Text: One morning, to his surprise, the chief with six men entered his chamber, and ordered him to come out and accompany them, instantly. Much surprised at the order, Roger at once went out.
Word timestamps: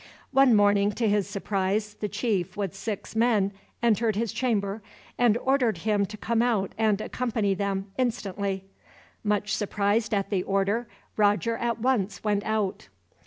One 0.31 0.55
morning, 0.55 0.93
to 0.93 1.07
his 1.07 1.29
surprise, 1.29 1.93
the 1.93 2.09
chief 2.09 2.57
with 2.57 2.73
six 2.73 3.15
men 3.15 3.51
entered 3.83 4.15
his 4.15 4.33
chamber, 4.33 4.81
and 5.15 5.37
ordered 5.37 5.77
him 5.77 6.07
to 6.07 6.17
come 6.17 6.41
out 6.41 6.73
and 6.75 6.99
accompany 6.99 7.53
them, 7.53 7.91
instantly. 7.99 8.65
Much 9.23 9.55
surprised 9.55 10.11
at 10.11 10.31
the 10.31 10.41
order, 10.41 10.87
Roger 11.17 11.55
at 11.55 11.77
once 11.79 12.23
went 12.23 12.43
out. 12.45 12.87